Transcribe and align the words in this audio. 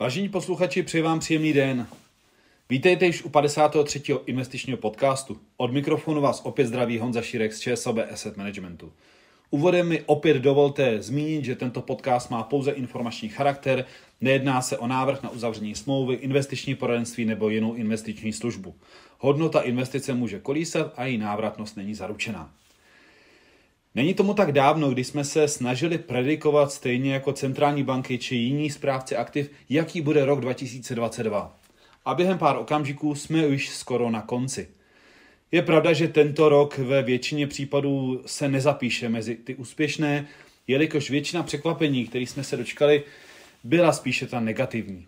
Vážení 0.00 0.28
posluchači, 0.28 0.82
přeji 0.82 1.02
vám 1.02 1.18
příjemný 1.20 1.52
den. 1.52 1.86
Vítejte 2.70 3.06
již 3.06 3.22
u 3.22 3.28
53. 3.28 4.02
investičního 4.26 4.78
podcastu. 4.78 5.40
Od 5.56 5.72
mikrofonu 5.72 6.20
vás 6.20 6.40
opět 6.44 6.66
zdraví 6.66 6.98
Honza 6.98 7.22
Šírek 7.22 7.52
z 7.52 7.60
ČSOB 7.60 7.96
Asset 8.12 8.36
Managementu. 8.36 8.92
Úvodem 9.50 9.88
mi 9.88 10.02
opět 10.06 10.36
dovolte 10.36 11.02
zmínit, 11.02 11.44
že 11.44 11.56
tento 11.56 11.82
podcast 11.82 12.30
má 12.30 12.42
pouze 12.42 12.70
informační 12.70 13.28
charakter, 13.28 13.84
nejedná 14.20 14.62
se 14.62 14.78
o 14.78 14.86
návrh 14.86 15.22
na 15.22 15.30
uzavření 15.30 15.74
smlouvy, 15.74 16.14
investiční 16.14 16.74
poradenství 16.74 17.24
nebo 17.24 17.48
jinou 17.48 17.74
investiční 17.74 18.32
službu. 18.32 18.74
Hodnota 19.18 19.60
investice 19.60 20.14
může 20.14 20.38
kolísat 20.38 20.92
a 20.96 21.04
její 21.04 21.18
návratnost 21.18 21.76
není 21.76 21.94
zaručená. 21.94 22.50
Není 23.94 24.14
tomu 24.14 24.34
tak 24.34 24.52
dávno, 24.52 24.90
kdy 24.90 25.04
jsme 25.04 25.24
se 25.24 25.48
snažili 25.48 25.98
predikovat 25.98 26.72
stejně 26.72 27.14
jako 27.14 27.32
centrální 27.32 27.82
banky 27.82 28.18
či 28.18 28.36
jiní 28.36 28.70
správci 28.70 29.16
aktiv, 29.16 29.50
jaký 29.68 30.00
bude 30.00 30.24
rok 30.24 30.40
2022. 30.40 31.56
A 32.04 32.14
během 32.14 32.38
pár 32.38 32.56
okamžiků 32.56 33.14
jsme 33.14 33.46
už 33.46 33.68
skoro 33.68 34.10
na 34.10 34.22
konci. 34.22 34.68
Je 35.52 35.62
pravda, 35.62 35.92
že 35.92 36.08
tento 36.08 36.48
rok 36.48 36.78
ve 36.78 37.02
většině 37.02 37.46
případů 37.46 38.22
se 38.26 38.48
nezapíše 38.48 39.08
mezi 39.08 39.36
ty 39.36 39.54
úspěšné, 39.54 40.26
jelikož 40.66 41.10
většina 41.10 41.42
překvapení, 41.42 42.06
které 42.06 42.24
jsme 42.24 42.44
se 42.44 42.56
dočkali, 42.56 43.02
byla 43.64 43.92
spíše 43.92 44.26
ta 44.26 44.40
negativní. 44.40 45.06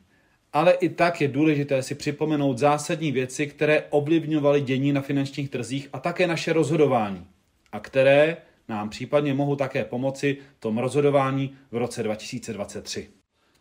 Ale 0.53 0.73
i 0.73 0.89
tak 0.89 1.21
je 1.21 1.29
důležité 1.29 1.83
si 1.83 1.95
připomenout 1.95 2.59
zásadní 2.59 3.13
věci, 3.13 3.47
které 3.47 3.85
ovlivňovaly 3.91 4.61
dění 4.61 4.93
na 4.93 5.01
finančních 5.01 5.51
trzích 5.51 5.89
a 5.93 6.01
také 6.01 6.27
naše 6.27 6.53
rozhodování. 6.53 7.27
A 7.73 7.81
které 7.81 8.37
nám 8.69 8.89
případně 8.89 9.35
mohou 9.35 9.57
také 9.57 9.85
pomoci 9.85 10.39
tom 10.59 10.79
rozhodování 10.79 11.55
v 11.71 11.77
roce 11.77 12.03
2023. 12.03 13.11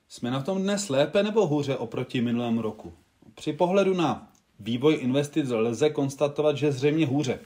Jsme 0.07 0.31
na 0.31 0.41
tom 0.41 0.61
dnes 0.61 0.89
lépe 0.89 1.23
nebo 1.23 1.47
hůře 1.47 1.77
oproti 1.77 2.21
minulému 2.21 2.61
roku? 2.61 2.93
Při 3.35 3.53
pohledu 3.53 3.93
na 3.93 4.31
vývoj 4.59 4.97
investic 5.01 5.49
lze 5.49 5.89
konstatovat, 5.89 6.57
že 6.57 6.71
zřejmě 6.71 7.05
hůře. 7.05 7.39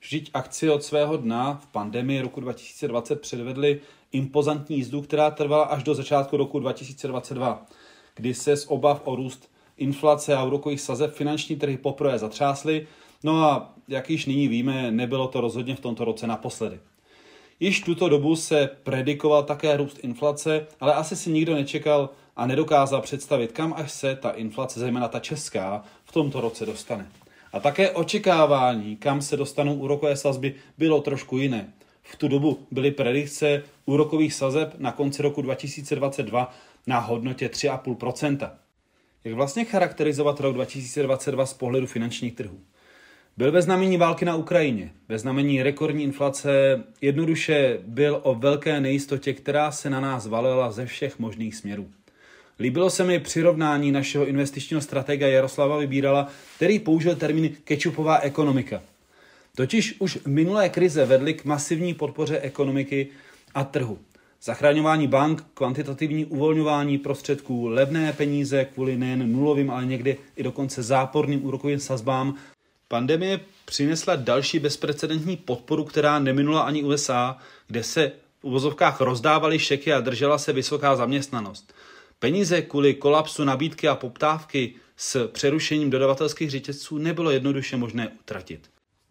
Vždyť 0.00 0.30
akcie 0.34 0.72
od 0.72 0.82
svého 0.82 1.16
dna 1.16 1.60
v 1.62 1.66
pandemii 1.66 2.20
roku 2.20 2.40
2020 2.40 3.20
předvedly 3.20 3.80
impozantní 4.12 4.76
jízdu, 4.76 5.02
která 5.02 5.30
trvala 5.30 5.64
až 5.64 5.82
do 5.82 5.94
začátku 5.94 6.36
roku 6.36 6.58
2022, 6.58 7.66
kdy 8.14 8.34
se 8.34 8.56
z 8.56 8.66
obav 8.66 9.00
o 9.04 9.16
růst 9.16 9.50
inflace 9.76 10.36
a 10.36 10.44
úrokových 10.44 10.80
sazeb 10.80 11.14
finanční 11.14 11.56
trhy 11.56 11.76
poprvé 11.76 12.18
zatřásly, 12.18 12.86
no 13.24 13.44
a 13.44 13.74
jak 13.88 14.10
již 14.10 14.26
nyní 14.26 14.48
víme, 14.48 14.90
nebylo 14.90 15.28
to 15.28 15.40
rozhodně 15.40 15.74
v 15.74 15.80
tomto 15.80 16.04
roce 16.04 16.26
naposledy. 16.26 16.80
Již 17.60 17.80
tuto 17.80 18.08
dobu 18.08 18.36
se 18.36 18.70
predikoval 18.82 19.42
také 19.42 19.76
růst 19.76 19.98
inflace, 20.02 20.66
ale 20.80 20.94
asi 20.94 21.16
si 21.16 21.30
nikdo 21.30 21.54
nečekal 21.54 22.10
a 22.36 22.46
nedokázal 22.46 23.00
představit, 23.00 23.52
kam 23.52 23.74
až 23.76 23.92
se 23.92 24.16
ta 24.16 24.30
inflace, 24.30 24.80
zejména 24.80 25.08
ta 25.08 25.20
česká, 25.20 25.84
v 26.04 26.12
tomto 26.12 26.40
roce 26.40 26.66
dostane. 26.66 27.06
A 27.52 27.60
také 27.60 27.90
očekávání, 27.90 28.96
kam 28.96 29.22
se 29.22 29.36
dostanou 29.36 29.74
úrokové 29.74 30.16
sazby, 30.16 30.54
bylo 30.78 31.00
trošku 31.00 31.38
jiné. 31.38 31.72
V 32.02 32.16
tu 32.16 32.28
dobu 32.28 32.58
byly 32.70 32.90
predikce 32.90 33.62
úrokových 33.86 34.34
sazeb 34.34 34.74
na 34.78 34.92
konci 34.92 35.22
roku 35.22 35.42
2022 35.42 36.54
na 36.86 36.98
hodnotě 36.98 37.48
3,5% 37.48 38.50
Jak 39.24 39.34
vlastně 39.34 39.64
charakterizovat 39.64 40.40
rok 40.40 40.54
2022 40.54 41.46
z 41.46 41.54
pohledu 41.54 41.86
finančních 41.86 42.34
trhů? 42.34 42.60
Byl 43.36 43.52
ve 43.52 43.62
znamení 43.62 43.96
války 43.96 44.24
na 44.24 44.36
Ukrajině, 44.36 44.90
ve 45.08 45.18
znamení 45.18 45.62
rekordní 45.62 46.04
inflace, 46.04 46.82
jednoduše 47.00 47.78
byl 47.86 48.20
o 48.22 48.34
velké 48.34 48.80
nejistotě, 48.80 49.32
která 49.32 49.70
se 49.70 49.90
na 49.90 50.00
nás 50.00 50.26
valila 50.26 50.72
ze 50.72 50.86
všech 50.86 51.18
možných 51.18 51.54
směrů. 51.54 51.90
Líbilo 52.60 52.90
se 52.90 53.04
mi 53.04 53.18
přirovnání 53.18 53.92
našeho 53.92 54.26
investičního 54.26 54.80
stratega 54.80 55.26
Jaroslava 55.26 55.78
Vybírala, 55.78 56.28
který 56.56 56.78
použil 56.78 57.16
termín 57.16 57.50
kečupová 57.64 58.18
ekonomika. 58.18 58.82
Totiž 59.56 59.96
už 59.98 60.18
minulé 60.26 60.68
krize 60.68 61.04
vedly 61.04 61.34
k 61.34 61.44
masivní 61.44 61.94
podpoře 61.94 62.38
ekonomiky 62.38 63.06
a 63.54 63.64
trhu. 63.64 63.98
Zachraňování 64.42 65.06
bank, 65.06 65.44
kvantitativní 65.54 66.24
uvolňování 66.24 66.98
prostředků, 66.98 67.66
levné 67.66 68.12
peníze 68.12 68.64
kvůli 68.64 68.96
nejen 68.96 69.32
nulovým, 69.32 69.70
ale 69.70 69.86
někdy 69.86 70.16
i 70.36 70.42
dokonce 70.42 70.82
záporným 70.82 71.44
úrokovým 71.44 71.78
sazbám 71.78 72.34
Pandemie 72.88 73.40
přinesla 73.64 74.16
další 74.16 74.58
bezprecedentní 74.58 75.36
podporu, 75.36 75.84
která 75.84 76.18
neminula 76.18 76.62
ani 76.62 76.82
USA, 76.82 77.38
kde 77.66 77.82
se 77.82 78.12
v 78.40 78.44
uvozovkách 78.44 79.00
rozdávaly 79.00 79.58
šeky 79.58 79.92
a 79.92 80.00
držela 80.00 80.38
se 80.38 80.52
vysoká 80.52 80.96
zaměstnanost. 80.96 81.74
Peníze 82.18 82.62
kvůli 82.62 82.94
kolapsu 82.94 83.44
nabídky 83.44 83.88
a 83.88 83.94
poptávky 83.94 84.74
s 84.96 85.28
přerušením 85.28 85.90
dodavatelských 85.90 86.50
řetězců 86.50 86.98
nebylo 86.98 87.30
jednoduše 87.30 87.76
možné 87.76 88.08
utratit. 88.08 88.70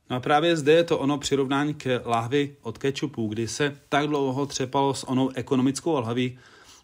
No 0.10 0.16
a 0.16 0.20
právě 0.20 0.58
zde 0.58 0.74
je 0.74 0.84
to 0.84 1.00
ono 1.00 1.18
přirovnání 1.18 1.74
k 1.74 2.02
lahvi 2.06 2.56
od 2.62 2.78
kečupu, 2.78 3.28
kdy 3.28 3.48
se 3.48 3.78
tak 3.90 4.08
dlouho 4.08 4.46
třepalo 4.46 4.94
s 4.94 5.04
onou 5.04 5.30
ekonomickou 5.36 5.94
lahví, 5.94 6.40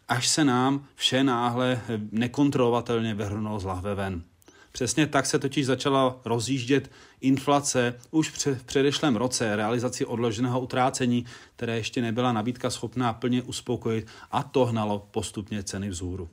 až 0.08 0.28
se 0.28 0.46
nám 0.46 0.86
vše 0.96 1.24
náhle 1.24 1.82
nekontrolovatelně 2.12 3.14
vyhrnulo 3.14 3.60
z 3.60 3.64
lahve 3.64 3.96
ven. 3.96 4.24
Přesně 4.72 5.08
tak 5.08 5.26
se 5.26 5.40
totiž 5.40 5.66
začala 5.66 6.22
rozjíždět 6.26 6.92
inflace 7.22 7.96
už 8.12 8.30
v 8.30 8.64
předešlém 8.64 9.16
roce 9.16 9.56
realizaci 9.56 10.06
odloženého 10.06 10.60
utrácení, 10.60 11.26
které 11.56 11.78
ještě 11.78 12.02
nebyla 12.02 12.32
nabídka 12.34 12.70
schopná 12.70 13.14
plně 13.14 13.42
uspokojit 13.42 14.08
a 14.32 14.44
to 14.44 14.66
hnalo 14.66 15.08
postupně 15.12 15.64
ceny 15.64 15.90
vzhůru. 15.90 16.30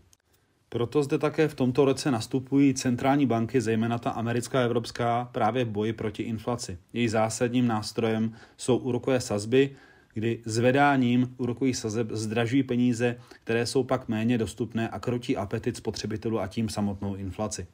Proto 0.69 1.03
zde 1.03 1.19
také 1.19 1.49
v 1.49 1.55
tomto 1.55 1.85
roce 1.85 2.11
nastupují 2.11 2.75
centrální 2.75 3.27
banky, 3.27 3.61
zejména 3.61 3.99
ta 3.99 4.11
americká 4.11 4.59
a 4.61 4.63
evropská, 4.63 5.29
právě 5.33 5.65
v 5.65 5.69
boji 5.69 5.93
proti 5.93 6.23
inflaci. 6.23 6.79
Její 6.93 7.09
zásadním 7.09 7.67
nástrojem 7.67 8.33
jsou 8.57 8.77
úrokové 8.77 9.21
sazby, 9.21 9.77
kdy 10.15 10.43
zvedáním 10.45 11.35
úrokových 11.39 11.77
sazeb 11.77 12.09
zdražují 12.11 12.63
peníze, 12.63 13.17
které 13.45 13.67
jsou 13.67 13.85
pak 13.85 14.09
méně 14.09 14.39
dostupné 14.39 14.89
a 14.89 14.99
krotí 14.99 15.37
apetit 15.37 15.77
spotřebitelů 15.77 16.41
a 16.41 16.47
tím 16.47 16.69
samotnou 16.69 17.15
inflaci. 17.15 17.67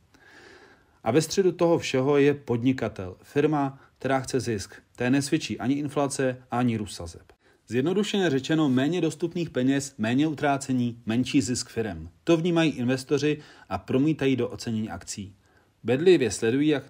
A 1.04 1.10
ve 1.10 1.22
středu 1.22 1.52
toho 1.52 1.78
všeho 1.78 2.18
je 2.18 2.34
podnikatel, 2.34 3.16
firma, 3.22 3.78
která 3.98 4.20
chce 4.20 4.40
zisk. 4.40 4.74
Té 4.96 5.10
nesvědčí 5.10 5.58
ani 5.58 5.74
inflace, 5.74 6.42
ani 6.50 6.76
růst 6.76 6.94
sazeb. 6.94 7.32
Zjednodušeně 7.68 8.30
řečeno, 8.30 8.68
méně 8.68 9.00
dostupných 9.00 9.50
peněz, 9.50 9.94
méně 9.98 10.26
utrácení, 10.26 11.02
menší 11.06 11.40
zisk 11.40 11.68
firem. 11.68 12.08
To 12.24 12.36
vnímají 12.36 12.70
investoři 12.70 13.38
a 13.68 13.78
promítají 13.78 14.36
do 14.36 14.48
ocenění 14.48 14.90
akcí. 14.90 15.36
Bedlivě 15.82 16.30
sledují, 16.30 16.68
jak 16.68 16.84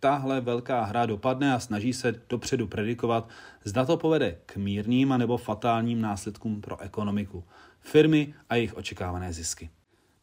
tahle 0.00 0.40
velká 0.40 0.84
hra 0.84 1.06
dopadne 1.06 1.54
a 1.54 1.60
snaží 1.60 1.92
se 1.92 2.20
dopředu 2.28 2.66
predikovat, 2.66 3.28
zda 3.64 3.84
to 3.84 3.96
povede 3.96 4.38
k 4.46 4.56
mírným 4.56 5.12
a 5.12 5.16
nebo 5.16 5.36
fatálním 5.36 6.00
následkům 6.00 6.60
pro 6.60 6.80
ekonomiku, 6.80 7.44
firmy 7.80 8.34
a 8.48 8.54
jejich 8.54 8.76
očekávané 8.76 9.32
zisky. 9.32 9.70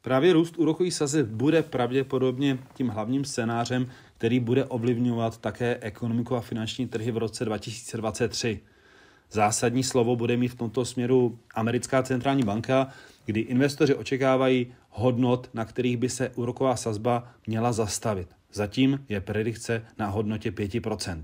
Právě 0.03 0.33
růst 0.33 0.57
úrokových 0.57 0.93
sazeb 0.93 1.27
bude 1.27 1.63
pravděpodobně 1.63 2.59
tím 2.73 2.89
hlavním 2.89 3.25
scénářem, 3.25 3.87
který 4.17 4.39
bude 4.39 4.65
ovlivňovat 4.65 5.37
také 5.37 5.77
ekonomiku 5.81 6.35
a 6.35 6.41
finanční 6.41 6.87
trhy 6.87 7.11
v 7.11 7.17
roce 7.17 7.45
2023. 7.45 8.59
Zásadní 9.31 9.83
slovo 9.83 10.15
bude 10.15 10.37
mít 10.37 10.47
v 10.47 10.55
tomto 10.55 10.85
směru 10.85 11.39
americká 11.55 12.03
centrální 12.03 12.43
banka, 12.43 12.87
kdy 13.25 13.39
investoři 13.39 13.95
očekávají 13.95 14.67
hodnot, 14.89 15.49
na 15.53 15.65
kterých 15.65 15.97
by 15.97 16.09
se 16.09 16.29
úroková 16.29 16.75
sazba 16.75 17.31
měla 17.47 17.73
zastavit. 17.73 18.27
Zatím 18.53 19.05
je 19.09 19.21
predikce 19.21 19.85
na 19.97 20.07
hodnotě 20.07 20.51
5%. 20.51 21.21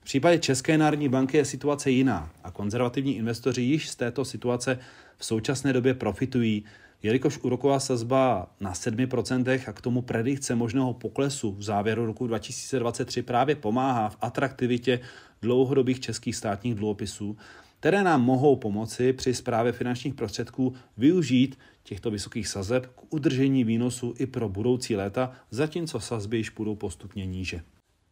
V 0.00 0.04
případě 0.04 0.38
České 0.38 0.78
národní 0.78 1.08
banky 1.08 1.36
je 1.36 1.44
situace 1.44 1.90
jiná 1.90 2.30
a 2.44 2.50
konzervativní 2.50 3.16
investoři 3.16 3.62
již 3.62 3.88
z 3.88 3.96
této 3.96 4.24
situace 4.24 4.78
v 5.16 5.24
současné 5.24 5.72
době 5.72 5.94
profitují, 5.94 6.64
Jelikož 7.02 7.38
úroková 7.38 7.80
sazba 7.80 8.50
na 8.60 8.72
7% 8.72 9.60
a 9.66 9.72
k 9.72 9.80
tomu 9.80 10.02
predikce 10.02 10.54
možného 10.54 10.94
poklesu 10.94 11.52
v 11.52 11.62
závěru 11.62 12.06
roku 12.06 12.26
2023 12.26 13.22
právě 13.22 13.54
pomáhá 13.54 14.08
v 14.08 14.16
atraktivitě 14.20 15.00
dlouhodobých 15.42 16.00
českých 16.00 16.36
státních 16.36 16.74
dluhopisů, 16.74 17.36
které 17.80 18.04
nám 18.04 18.22
mohou 18.22 18.56
pomoci 18.56 19.12
při 19.12 19.34
zprávě 19.34 19.72
finančních 19.72 20.14
prostředků 20.14 20.74
využít 20.96 21.58
těchto 21.82 22.10
vysokých 22.10 22.48
sazeb 22.48 22.86
k 22.86 23.14
udržení 23.14 23.64
výnosu 23.64 24.14
i 24.18 24.26
pro 24.26 24.48
budoucí 24.48 24.96
léta, 24.96 25.32
zatímco 25.50 26.00
sazby 26.00 26.36
již 26.36 26.50
budou 26.50 26.76
postupně 26.76 27.26
níže. 27.26 27.60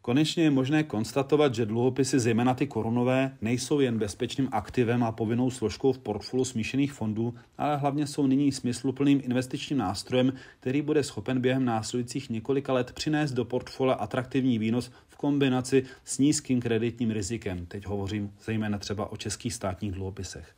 Konečně 0.09 0.43
je 0.43 0.51
možné 0.51 0.83
konstatovat, 0.83 1.55
že 1.55 1.67
dluhopisy, 1.67 2.19
zejména 2.19 2.55
ty 2.55 2.67
korunové, 2.67 3.37
nejsou 3.41 3.81
jen 3.81 3.99
bezpečným 3.99 4.49
aktivem 4.53 5.05
a 5.05 5.13
povinnou 5.13 5.51
složkou 5.51 5.93
v 5.93 5.99
portfoliu 5.99 6.45
smíšených 6.45 6.93
fondů, 6.93 7.35
ale 7.59 7.77
hlavně 7.77 8.07
jsou 8.07 8.27
nyní 8.27 8.53
smysluplným 8.53 9.21
investičním 9.25 9.79
nástrojem, 9.79 10.33
který 10.61 10.83
bude 10.83 11.03
schopen 11.03 11.41
během 11.41 11.65
následujících 11.65 12.31
několika 12.31 12.73
let 12.73 12.93
přinést 12.93 13.33
do 13.33 13.45
portfolia 13.45 13.95
atraktivní 13.95 14.59
výnos 14.59 14.91
v 15.09 15.17
kombinaci 15.17 15.85
s 16.05 16.19
nízkým 16.19 16.61
kreditním 16.61 17.11
rizikem. 17.11 17.67
Teď 17.67 17.87
hovořím 17.87 18.33
zejména 18.45 18.79
třeba 18.79 19.13
o 19.13 19.17
českých 19.17 19.55
státních 19.55 19.93
dluhopisech. 19.93 20.55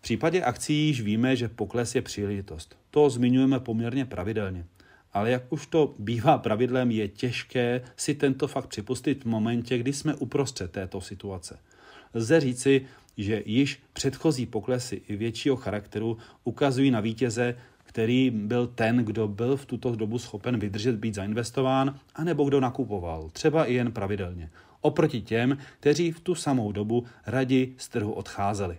případě 0.00 0.42
akcí 0.42 0.86
již 0.86 1.00
víme, 1.00 1.36
že 1.36 1.48
pokles 1.48 1.94
je 1.94 2.02
příležitost. 2.02 2.76
To 2.90 3.10
zmiňujeme 3.10 3.60
poměrně 3.60 4.04
pravidelně. 4.04 4.64
Ale 5.14 5.30
jak 5.30 5.52
už 5.52 5.66
to 5.66 5.94
bývá 5.98 6.38
pravidlem, 6.38 6.90
je 6.90 7.08
těžké 7.08 7.80
si 7.96 8.14
tento 8.14 8.48
fakt 8.48 8.66
připustit 8.66 9.24
v 9.24 9.28
momentě, 9.28 9.78
kdy 9.78 9.92
jsme 9.92 10.14
uprostřed 10.14 10.70
této 10.70 11.00
situace. 11.00 11.58
Lze 12.14 12.40
říci, 12.40 12.86
že 13.16 13.42
již 13.46 13.82
předchozí 13.92 14.46
poklesy 14.46 15.02
i 15.08 15.16
většího 15.16 15.56
charakteru 15.56 16.18
ukazují 16.44 16.90
na 16.90 17.00
vítěze, 17.00 17.56
který 17.84 18.30
byl 18.30 18.66
ten, 18.66 18.96
kdo 18.96 19.28
byl 19.28 19.56
v 19.56 19.66
tuto 19.66 19.96
dobu 19.96 20.18
schopen 20.18 20.58
vydržet 20.58 20.96
být 20.96 21.14
zainvestován, 21.14 21.98
anebo 22.14 22.44
kdo 22.44 22.60
nakupoval, 22.60 23.30
třeba 23.32 23.64
i 23.64 23.74
jen 23.74 23.92
pravidelně, 23.92 24.50
oproti 24.80 25.20
těm, 25.20 25.58
kteří 25.80 26.12
v 26.12 26.20
tu 26.20 26.34
samou 26.34 26.72
dobu 26.72 27.04
raději 27.26 27.74
z 27.78 27.88
trhu 27.88 28.12
odcházeli. 28.12 28.76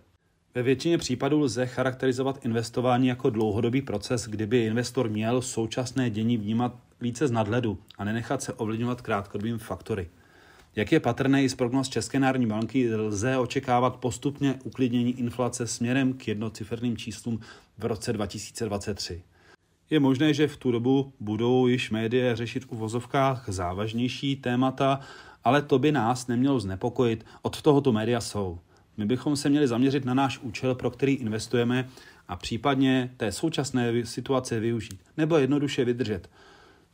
Ve 0.55 0.63
většině 0.63 0.97
případů 0.97 1.39
lze 1.39 1.65
charakterizovat 1.65 2.45
investování 2.45 3.07
jako 3.07 3.29
dlouhodobý 3.29 3.81
proces, 3.81 4.27
kdyby 4.27 4.65
investor 4.65 5.09
měl 5.09 5.41
současné 5.41 6.09
dění 6.09 6.37
vnímat 6.37 6.75
více 7.01 7.27
z 7.27 7.31
nadhledu 7.31 7.77
a 7.97 8.03
nenechat 8.03 8.41
se 8.41 8.53
ovlivňovat 8.53 9.01
krátkodobými 9.01 9.57
faktory. 9.57 10.09
Jak 10.75 10.91
je 10.91 10.99
patrné 10.99 11.43
i 11.43 11.49
z 11.49 11.55
prognoz 11.55 11.89
České 11.89 12.19
národní 12.19 12.47
banky, 12.47 12.95
lze 12.95 13.37
očekávat 13.37 13.95
postupně 13.95 14.59
uklidnění 14.63 15.19
inflace 15.19 15.67
směrem 15.67 16.13
k 16.13 16.27
jednociferným 16.27 16.97
číslům 16.97 17.39
v 17.77 17.85
roce 17.85 18.13
2023. 18.13 19.23
Je 19.89 19.99
možné, 19.99 20.33
že 20.33 20.47
v 20.47 20.57
tu 20.57 20.71
dobu 20.71 21.13
budou 21.19 21.67
již 21.67 21.91
média 21.91 22.35
řešit 22.35 22.65
v 22.65 22.71
uvozovkách 22.71 23.45
závažnější 23.47 24.35
témata, 24.35 24.99
ale 25.43 25.61
to 25.61 25.79
by 25.79 25.91
nás 25.91 26.27
nemělo 26.27 26.59
znepokojit. 26.59 27.25
Od 27.41 27.61
tohoto 27.61 27.91
média 27.91 28.21
jsou. 28.21 28.59
My 28.97 29.05
bychom 29.05 29.35
se 29.35 29.49
měli 29.49 29.67
zaměřit 29.67 30.05
na 30.05 30.13
náš 30.13 30.39
účel, 30.39 30.75
pro 30.75 30.91
který 30.91 31.13
investujeme 31.13 31.89
a 32.27 32.35
případně 32.35 33.13
té 33.17 33.31
současné 33.31 34.05
situace 34.05 34.59
využít, 34.59 34.99
nebo 35.17 35.37
jednoduše 35.37 35.85
vydržet. 35.85 36.29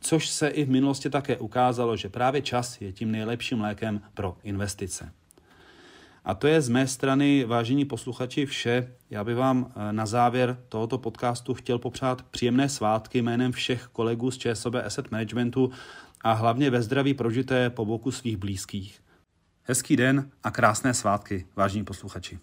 Což 0.00 0.28
se 0.28 0.48
i 0.48 0.64
v 0.64 0.70
minulosti 0.70 1.10
také 1.10 1.36
ukázalo, 1.36 1.96
že 1.96 2.08
právě 2.08 2.42
čas 2.42 2.80
je 2.80 2.92
tím 2.92 3.10
nejlepším 3.10 3.60
lékem 3.60 4.00
pro 4.14 4.36
investice. 4.42 5.12
A 6.24 6.34
to 6.34 6.46
je 6.46 6.60
z 6.60 6.68
mé 6.68 6.86
strany, 6.86 7.44
vážení 7.44 7.84
posluchači, 7.84 8.46
vše. 8.46 8.92
Já 9.10 9.24
bych 9.24 9.36
vám 9.36 9.72
eh, 9.76 9.92
na 9.92 10.06
závěr 10.06 10.58
tohoto 10.68 10.98
podcastu 10.98 11.54
chtěl 11.54 11.78
popřát 11.78 12.22
příjemné 12.22 12.68
svátky 12.68 13.22
jménem 13.22 13.52
všech 13.52 13.88
kolegů 13.92 14.30
z 14.30 14.38
ČSOB 14.38 14.74
Asset 14.74 15.10
Managementu 15.10 15.70
a 16.20 16.32
hlavně 16.32 16.70
ve 16.70 16.82
zdraví 16.82 17.14
prožité 17.14 17.70
po 17.70 17.84
boku 17.84 18.10
svých 18.10 18.36
blízkých. 18.36 19.01
Hezký 19.64 19.96
den 19.96 20.30
a 20.42 20.50
krásné 20.50 20.94
svátky, 20.94 21.46
vážení 21.56 21.84
posluchači. 21.84 22.38